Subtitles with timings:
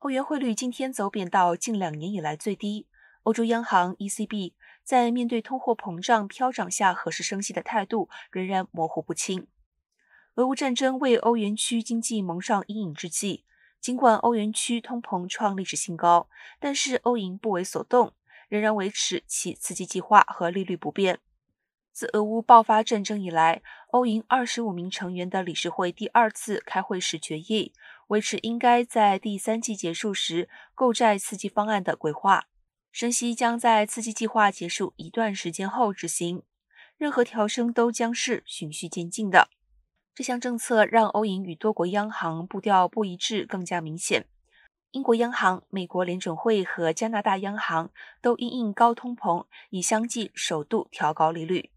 [0.00, 2.86] 欧元汇率今天走贬到近两年以来最低。
[3.24, 9.46] 欧洲央行 ECB 在面对通货膨胀飘涨下何时升息的态度仍然模糊不清。
[10.36, 13.44] 俄乌战争为欧元区经济蒙上阴影之际，
[13.78, 18.14] 尽管欧元区通膨创历史新高，但是欧银不为所动，
[18.48, 21.18] 仍然维持其刺激计划和利率不变。
[21.92, 27.74] 自俄乌爆发战争以来，欧银二十五名成员的理事会第二次开会时决议，
[28.10, 32.48] 维持应该在第三季结束时购债刺激方案的规划，
[32.90, 36.42] 升息将在刺激计划结束一段时间后执行，
[36.96, 39.48] 任何调升都将是循序渐进的。
[40.12, 44.26] 这项政策让欧银与多国央行步调不一致更加明显。
[44.90, 51.70] 英国央行、美国联准会和加拿大央行都因应高通膨，已相继首度调高利率。